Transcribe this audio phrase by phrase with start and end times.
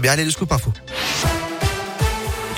[0.00, 0.50] Bien, allez, le scoop.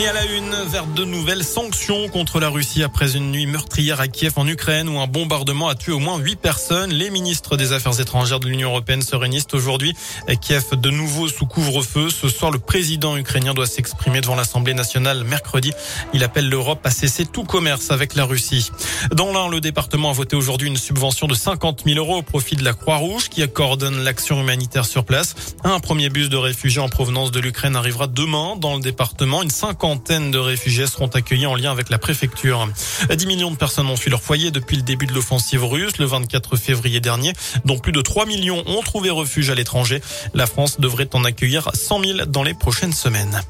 [0.02, 4.00] Et à la une, vers de nouvelles sanctions contre la Russie après une nuit meurtrière
[4.00, 6.90] à Kiev en Ukraine où un bombardement a tué au moins huit personnes.
[6.90, 9.94] Les ministres des Affaires étrangères de l'Union européenne se réunissent aujourd'hui.
[10.40, 12.10] Kiev de nouveau sous couvre-feu.
[12.10, 15.72] Ce soir, le président ukrainien doit s'exprimer devant l'Assemblée nationale mercredi.
[16.12, 18.72] Il appelle l'Europe à cesser tout commerce avec la Russie.
[19.14, 22.56] Dans l'un, le département a voté aujourd'hui une subvention de 50 000 euros au profit
[22.56, 25.36] de la Croix-Rouge qui coordonne l'action humanitaire sur place.
[25.62, 29.42] Un premier bus de réfugiés en provenance de l'Ukraine arrivera demain dans le département.
[29.42, 29.50] Une
[29.92, 32.66] cinquantaine de réfugiés seront accueillis en lien avec la préfecture.
[33.14, 36.06] 10 millions de personnes ont fui leur foyer depuis le début de l'offensive russe le
[36.06, 37.34] 24 février dernier,
[37.66, 40.00] dont plus de 3 millions ont trouvé refuge à l'étranger.
[40.32, 43.42] La France devrait en accueillir 100 000 dans les prochaines semaines.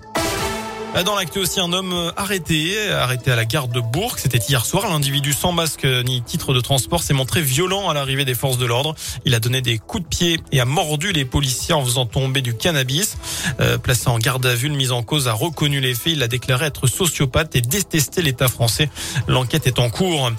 [0.93, 4.19] Dans l'actu aussi, un homme arrêté, arrêté à la gare de Bourg.
[4.19, 4.89] C'était hier soir.
[4.89, 8.67] L'individu sans masque ni titre de transport s'est montré violent à l'arrivée des forces de
[8.67, 8.95] l'ordre.
[9.25, 12.43] Il a donné des coups de pied et a mordu les policiers en faisant tomber
[12.43, 13.17] du cannabis.
[13.61, 16.13] Euh, placé en garde à vue, le mis en cause a reconnu les faits.
[16.13, 18.91] Il a déclaré être sociopathe et détester l'État français.
[19.27, 20.31] L'enquête est en cours.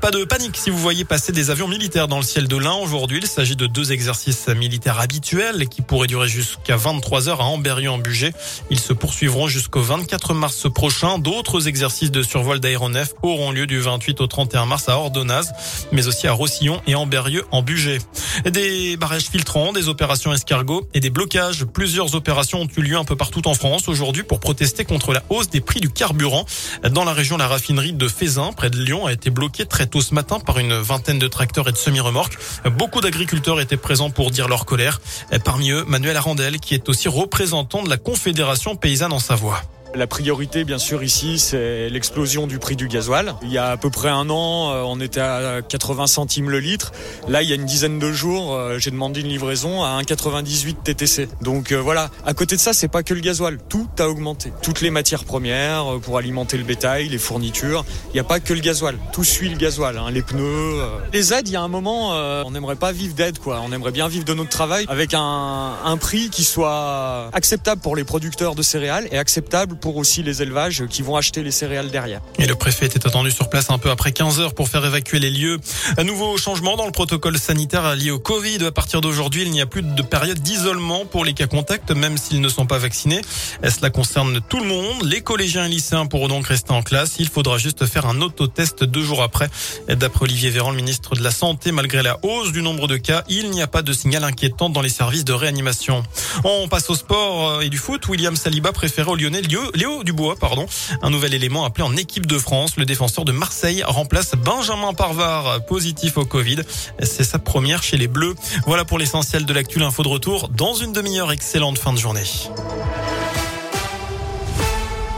[0.00, 2.74] Pas de panique si vous voyez passer des avions militaires dans le ciel de l'Ain
[2.74, 3.18] aujourd'hui.
[3.22, 7.90] Il s'agit de deux exercices militaires habituels qui pourraient durer jusqu'à 23 heures à Amberieu
[7.90, 8.32] en Bugey.
[8.70, 11.20] Ils se poursuivront jusqu'au 20 24 mars prochain.
[11.20, 15.52] D'autres exercices de survol d'aéronefs auront lieu du 28 au 31 mars à Ordonnaz,
[15.92, 18.00] mais aussi à Rossillon et en Berrieux en Bugey.
[18.44, 21.64] Des barrages filtrants, des opérations escargots et des blocages.
[21.66, 25.22] Plusieurs opérations ont eu lieu un peu partout en France aujourd'hui pour protester contre la
[25.30, 26.46] hausse des prix du carburant.
[26.90, 30.00] Dans la région, la raffinerie de Fézin, près de Lyon, a été bloquée très tôt
[30.00, 32.38] ce matin par une vingtaine de tracteurs et de semi-remorques.
[32.76, 35.00] Beaucoup d'agriculteurs étaient présents pour dire leur colère.
[35.44, 39.62] Parmi eux, Manuel Arandel, qui est aussi représentant de la Confédération paysanne en Savoie.
[39.94, 43.34] La priorité, bien sûr, ici, c'est l'explosion du prix du gasoil.
[43.42, 46.60] Il y a à peu près un an, euh, on était à 80 centimes le
[46.60, 46.92] litre.
[47.28, 50.76] Là, il y a une dizaine de jours, euh, j'ai demandé une livraison à 1,98
[50.82, 51.28] TTC.
[51.42, 52.08] Donc euh, voilà.
[52.24, 53.58] À côté de ça, c'est pas que le gasoil.
[53.68, 54.50] Tout a augmenté.
[54.62, 57.84] Toutes les matières premières pour alimenter le bétail, les fournitures.
[58.08, 58.96] Il n'y a pas que le gasoil.
[59.12, 59.98] Tout suit le gasoil.
[59.98, 60.10] Hein.
[60.10, 60.80] Les pneus.
[61.12, 62.12] Les aides, il y a un moment,
[62.46, 63.60] on n'aimerait pas vivre d'aide, quoi.
[63.62, 67.94] On aimerait bien vivre de notre travail avec un, un prix qui soit acceptable pour
[67.94, 71.90] les producteurs de céréales et acceptable pour aussi les élevages qui vont acheter les céréales
[71.90, 72.22] derrière.
[72.38, 75.18] Et le préfet était attendu sur place un peu après 15 heures pour faire évacuer
[75.18, 75.58] les lieux.
[75.98, 78.64] Un nouveau changement dans le protocole sanitaire lié au Covid.
[78.64, 82.16] À partir d'aujourd'hui, il n'y a plus de période d'isolement pour les cas contacts, même
[82.16, 83.20] s'ils ne sont pas vaccinés.
[83.68, 85.02] Cela concerne tout le monde.
[85.04, 87.16] Les collégiens et lycéens pourront donc rester en classe.
[87.18, 89.50] Il faudra juste faire un autotest deux jours après.
[89.88, 93.24] D'après Olivier Véran, le ministre de la Santé, malgré la hausse du nombre de cas,
[93.28, 96.04] il n'y a pas de signal inquiétant dans les services de réanimation.
[96.44, 98.06] On passe au sport et du foot.
[98.08, 99.42] William Saliba préférait au Lyonnais
[99.74, 100.66] Léo Dubois, pardon.
[101.02, 102.76] Un nouvel élément appelé en équipe de France.
[102.76, 106.60] Le défenseur de Marseille remplace Benjamin Parvar, positif au Covid.
[107.02, 108.34] C'est sa première chez les Bleus.
[108.66, 109.82] Voilà pour l'essentiel de l'actu.
[109.82, 111.32] Info de retour dans une demi-heure.
[111.32, 112.22] Excellente fin de journée.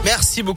[0.05, 0.53] Merci beaucoup.